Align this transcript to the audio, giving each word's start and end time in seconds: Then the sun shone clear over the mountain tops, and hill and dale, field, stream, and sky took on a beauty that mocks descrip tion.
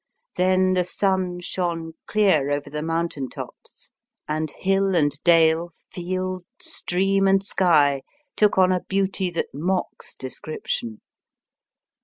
Then 0.35 0.73
the 0.73 0.83
sun 0.83 1.41
shone 1.41 1.93
clear 2.07 2.49
over 2.49 2.71
the 2.71 2.81
mountain 2.81 3.29
tops, 3.29 3.91
and 4.27 4.49
hill 4.49 4.95
and 4.95 5.11
dale, 5.23 5.73
field, 5.91 6.43
stream, 6.59 7.27
and 7.27 7.43
sky 7.43 8.01
took 8.35 8.57
on 8.57 8.71
a 8.71 8.79
beauty 8.81 9.29
that 9.29 9.53
mocks 9.53 10.15
descrip 10.15 10.65
tion. 10.65 11.01